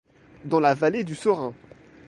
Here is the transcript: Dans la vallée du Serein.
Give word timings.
Dans 0.45 0.59
la 0.59 0.73
vallée 0.73 1.03
du 1.03 1.13
Serein. 1.13 1.53